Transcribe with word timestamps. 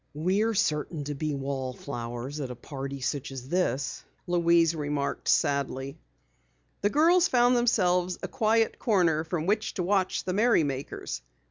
"We're 0.15 0.55
certain 0.55 1.03
to 1.03 1.13
be 1.13 1.35
wall 1.35 1.73
flowers 1.73 2.39
at 2.39 2.49
a 2.49 2.55
party 2.55 3.01
such 3.01 3.31
as 3.31 3.49
this," 3.49 4.03
Louise 4.25 4.73
remarked 4.75 5.27
sadly. 5.29 5.99
The 6.81 6.89
girls 6.89 7.27
found 7.27 7.55
themselves 7.55 8.17
a 8.23 8.27
quiet 8.27 8.79
corner 8.79 9.23
from 9.23 9.45
which 9.45 9.75
to 9.75 9.83
watch 9.83 10.23
the 10.23 10.33
merrymakers. 10.33 11.21